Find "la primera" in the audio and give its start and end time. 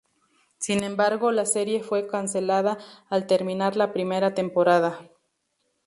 3.75-4.33